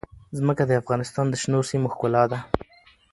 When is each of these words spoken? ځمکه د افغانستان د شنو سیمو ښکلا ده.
ځمکه 0.37 0.63
د 0.67 0.71
افغانستان 0.81 1.25
د 1.29 1.33
شنو 1.41 1.59
سیمو 1.69 1.87
ښکلا 1.93 2.23
ده. 2.31 2.39